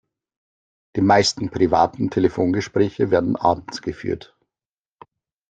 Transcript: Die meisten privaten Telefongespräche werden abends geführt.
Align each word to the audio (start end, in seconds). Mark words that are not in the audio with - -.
Die 0.95 1.01
meisten 1.01 1.51
privaten 1.51 2.09
Telefongespräche 2.09 3.11
werden 3.11 3.35
abends 3.35 3.83
geführt. 3.83 4.35